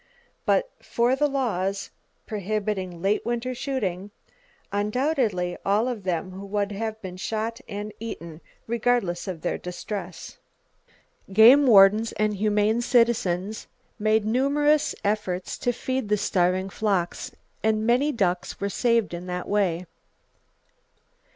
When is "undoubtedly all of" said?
4.71-6.05